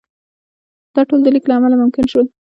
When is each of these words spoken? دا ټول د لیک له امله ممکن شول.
دا 0.93 1.01
ټول 1.09 1.19
د 1.23 1.27
لیک 1.35 1.45
له 1.47 1.55
امله 1.57 1.75
ممکن 1.81 2.05
شول. 2.11 2.25